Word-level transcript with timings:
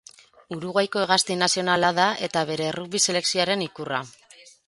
Uruguaiko 0.53 1.01
hegazti 1.01 1.35
nazionala 1.41 1.91
da 2.01 2.07
eta 2.29 2.43
bere 2.53 2.67
errugbi 2.71 3.03
selekzioaren 3.09 3.65
ikurra. 3.69 4.01